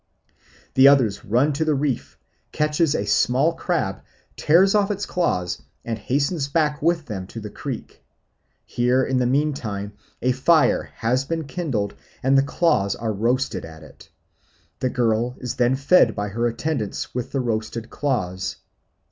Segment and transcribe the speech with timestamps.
[0.73, 2.17] The other runs to the reef,
[2.51, 4.01] catches a small crab,
[4.35, 8.03] tears off its claws, and hastens back with them to the creek.
[8.65, 11.93] Here in the meantime a fire has been kindled,
[12.23, 14.09] and the claws are roasted at it.
[14.79, 18.55] The girl is then fed by her attendants with the roasted claws.